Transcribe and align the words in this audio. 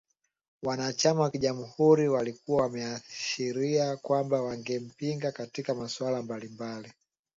Wanachama 0.63 1.21
wa 1.21 1.31
Kijamhuri 1.31 2.07
walikuwa 2.09 2.61
wameashiria 2.61 3.97
kwamba 3.97 4.41
wangempinga 4.41 5.31
katika 5.31 5.75
masuala 5.75 6.21
mbalimbali 6.21 6.93